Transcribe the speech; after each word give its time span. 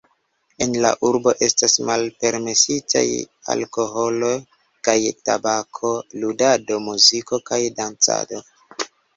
En 0.65 0.71
la 0.85 0.91
urbo 1.09 1.33
estas 1.47 1.75
malpermesitaj 1.89 3.03
alkoholo 3.55 4.31
kaj 4.89 4.97
tabako, 5.29 5.93
ludado, 6.25 6.83
muziko 6.91 7.43
kaj 7.53 7.63
dancado. 7.83 8.45